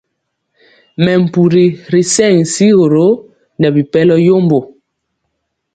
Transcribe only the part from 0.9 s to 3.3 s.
Mɛmpuri ri sɛŋ sigoro